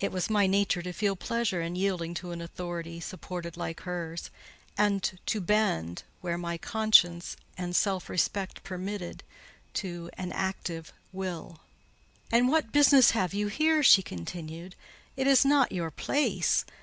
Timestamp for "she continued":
13.82-14.74